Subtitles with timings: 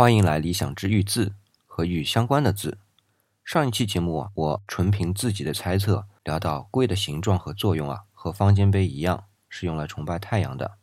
[0.00, 1.34] 欢迎来理想之玉字
[1.66, 2.78] 和玉相关的字。
[3.44, 10.78] 上一期节目啊，我纯凭自己的猜测聊到龟的形状和作用啊，和方尖碑一样，是用来崇拜太阳的。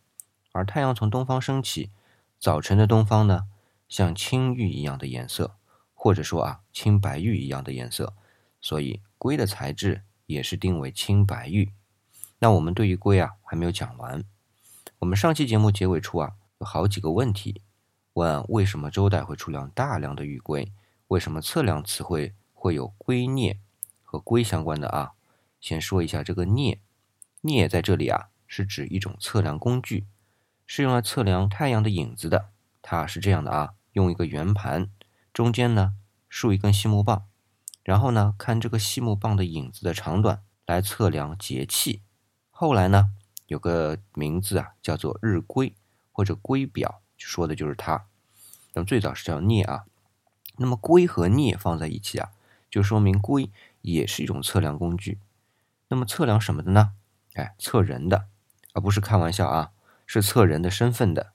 [0.52, 1.90] 而太阳从东方升起，
[2.40, 3.48] 早晨的东方呢，
[3.90, 5.56] 像青玉一样的颜色，
[5.96, 8.13] 或者说啊，青白玉一样的颜色，
[8.62, 11.74] 所以龟的材质也是定为青白玉。
[12.38, 14.24] 那我们对于龟啊，还没有讲完。
[14.99, 17.63] 我们上期节目结尾处啊，有好几个问题。
[18.18, 20.73] 问为什么周代会出量大量的玉龟？
[21.10, 23.60] 为什么测量词汇会有龟镊
[24.02, 25.12] 和龟相关的啊？
[25.62, 26.80] 先说一下这个镊，
[27.44, 30.08] 镊在这里啊是指一种测量工具，
[30.66, 32.50] 是用来测量太阳的影子的。
[32.82, 34.90] 它是这样的啊，用一个圆盘，
[35.32, 35.94] 中间呢
[36.27, 37.27] 竖一根细木棒，
[37.84, 42.02] 然后呢看这个细木棒的影子的长短来测量节气。
[42.49, 43.12] 后来呢
[43.46, 45.76] 有个名字啊叫做日龟
[46.12, 47.04] 或者龟表。
[47.20, 48.08] 说的就是它。
[48.77, 49.86] 那么最早是叫镊啊。
[50.58, 52.30] 那么龟和镊放在一起啊，
[52.70, 53.49] 就说明龟
[53.82, 55.20] 也是一种测量工具。
[55.88, 56.93] 那么测量什么的呢？
[57.34, 58.27] 哎，测人的，
[58.74, 59.71] 而不是开玩笑啊，
[60.05, 61.34] 是测人的身份的。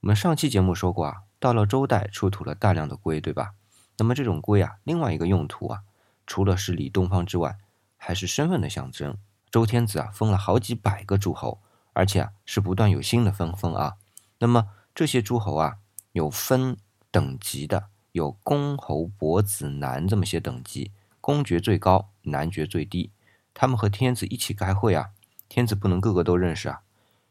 [0.00, 3.54] 我们上期节目说过啊，到了周代出土了大量的龟，对吧？
[3.96, 5.84] 那么这种龟啊，另外一个用途啊，
[6.26, 7.56] 除了是理东方之外，
[7.96, 9.16] 还是身份的象征。
[9.50, 11.58] 周天子啊封了好几百个诸侯，
[11.94, 13.94] 而且啊是不断有新的分封啊。
[14.38, 15.78] 那么这些诸侯啊，
[16.12, 16.76] 有分
[17.10, 23.10] 等级的，有公侯伯子男这么些等级，公爵最高，男爵最低。
[23.54, 25.10] 他们和天子一起开会啊，
[25.48, 26.82] 天子不能个个都认识啊，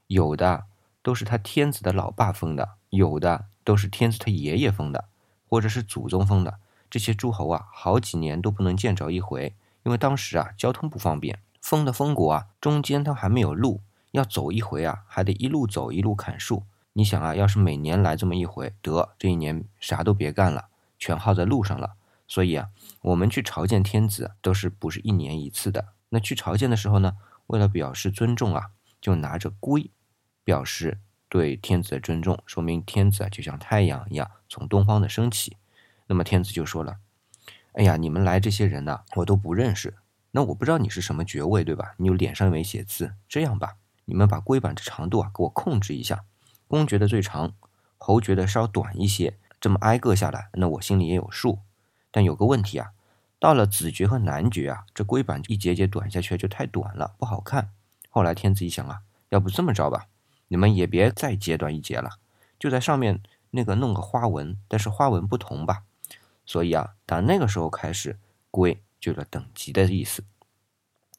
[0.07, 0.65] 有的
[1.01, 5.05] 都是他天子的老爸封的，有的都是天子他爷爷封的，
[5.47, 6.59] 或者是祖宗封的。
[6.89, 16.63] 这些诸侯啊，好几年都不能见着一回，因为当时啊，交通不方便，封的封国啊，中间他还没有路，要走一回啊，还得一路走一路砍树。
[16.93, 20.67] 你想啊，要是每年来这么一回，得这一年啥都别干了，
[20.99, 21.93] 全耗在路上了。
[22.27, 22.69] 所以啊，
[23.01, 25.93] 我们去朝见天子都是不是一年一次的。
[26.09, 27.15] 那去朝见的时候呢，
[27.47, 29.89] 为了表示尊重啊，就拿着龟，
[30.43, 30.99] 表示
[31.29, 35.55] 对天子的尊重，说明天子啊就像太阳一样从东方的升起。
[36.07, 36.97] 那么天子就说了
[37.71, 39.95] ：“哎呀，你们来这些人呢，我都不认识。
[40.31, 41.93] 那我不知道你是什么爵位，对吧？
[41.97, 43.13] 你有脸上没写字。
[43.29, 46.25] 这样吧，你们把龟板的长度啊给我控制一下。”
[46.71, 47.51] 公爵的最长，
[47.97, 51.59] 侯爵的稍短一些，这么挨个下来，那我心里也有数。
[52.11, 52.93] 但有个问题啊，
[53.39, 57.71] 到了子爵和男爵啊，这龟板一节节短下去就太短了，不好看。
[58.09, 60.07] 后来天子一想啊，要不这么着吧，
[60.47, 62.11] 你们也别再截短一截了，
[62.57, 65.83] 就在上面那个弄个花纹，但是花纹不同吧。
[66.45, 68.17] 所以啊，打那个时候开始，
[68.49, 70.23] 龟就有了等级的意思。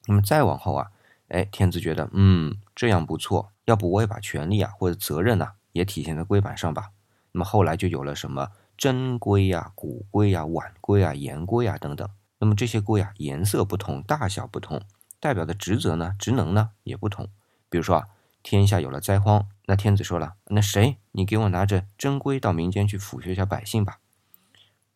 [0.06, 0.90] 那么再往后啊，
[1.28, 3.51] 哎，天子觉得，嗯，这样不错。
[3.64, 6.90] 要不我也把权力啊或者责任呐也体现在龟板上吧。
[7.30, 12.08] 那么后来就有了什么真龟呀、古龟呀、晚龟啊、盐龟啊等等。
[12.38, 14.82] 那么这些龟啊颜色不同、大小不同，
[15.20, 17.30] 代表的职责呢、职能呢也不同。
[17.70, 18.08] 比如说啊，
[18.42, 24.00] 天下有了灾荒，那天子说了，那谁你给我拿着真龟到民间去抚恤一下百姓吧。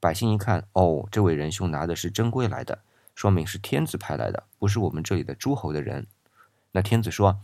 [0.01, 2.81] 百姓一看，哦，这位仁兄拿的是真龟来的，
[3.15, 6.07] 说明是天子派来的，不是我们这里的诸侯的人。
[6.73, 7.41] 那天子说。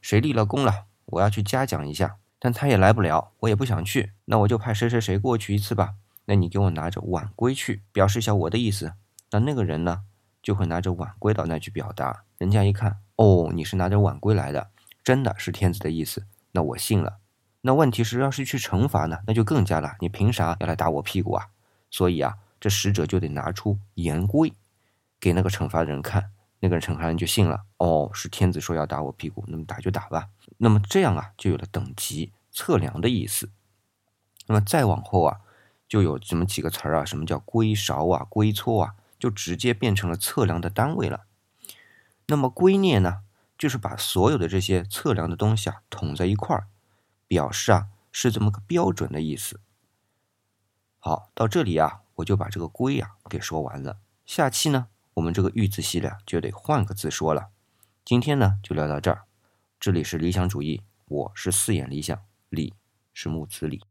[0.00, 5.94] 谁立了功了，我要去嘉奖一下，但他也来不了，我也不想去，那我就派谁谁谁过去一次吧。
[6.26, 8.94] 那你给我拿着晚归去，表示一下我的意思。
[9.30, 10.02] 那那个人呢，
[10.42, 12.24] 就会拿着晚归到那去表达。
[12.38, 14.70] 人家一看，哦，你是拿着晚归来的，
[15.04, 17.18] 真的是天子的意思，那我信了。
[17.62, 19.96] 那问题是，要是去惩罚呢，那就更加了。
[20.00, 21.46] 你凭啥要来打我屁股啊？
[21.90, 24.52] 所以啊，这使者就得拿出言规，
[25.18, 26.30] 给那个惩罚的人看。
[26.60, 30.30] 那个人陈汉人就信了，哦，是天子说要打我屁股，那么打就打吧。
[30.58, 33.50] 那么这样啊，就有了等级测量的意思。
[34.46, 35.40] 那么再往后啊，
[35.86, 41.26] 就有这么几个词儿啊，什么叫龟勺啊、龟撮啊，就直接变成了测量的单位了。
[42.26, 43.22] 那么龟镊呢，
[43.58, 46.68] 就是把所有的这些测量的东西啊统在一块儿，
[47.28, 49.60] 表示啊是这么个标准的意思。
[50.98, 53.98] 好，到这里啊，我就把这个龟啊给说完了。
[54.24, 54.88] 下期呢？
[55.16, 57.48] 我们这个玉字系列就得换个字说了。
[58.04, 59.24] 今天呢就聊到这儿。
[59.80, 62.18] 这里是理想主义，我是四眼理想，
[62.50, 62.74] 李
[63.14, 63.82] 是木子李。